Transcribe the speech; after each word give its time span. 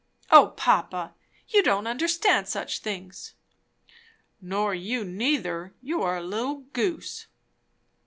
"O 0.31 0.47
papa, 0.47 1.13
you 1.47 1.61
don't 1.61 1.85
understand 1.85 2.47
such 2.47 2.79
things." 2.79 3.35
"Nor 4.41 4.73
you 4.73 5.05
neither. 5.05 5.75
You 5.79 6.01
are 6.01 6.17
a 6.17 6.23
little 6.23 6.61
goose." 6.73 7.27